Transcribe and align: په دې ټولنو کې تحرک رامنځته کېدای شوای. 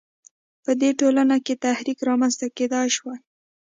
په 0.63 0.71
دې 0.81 0.89
ټولنو 0.99 1.37
کې 1.45 1.53
تحرک 1.63 1.99
رامنځته 2.09 2.47
کېدای 2.57 2.87
شوای. 2.95 3.19